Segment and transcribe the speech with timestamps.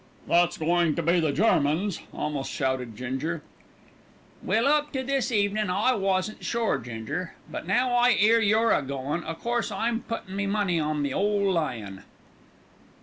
[0.27, 3.43] "That's goin' to be the Germans," almost shouted Ginger.
[4.41, 8.81] "Well, up to this evenin' I wasn't sure, Ginger, but now I 'ear you're a
[8.81, 12.01] goin', o' course I'm puttin' me money on the ole lion."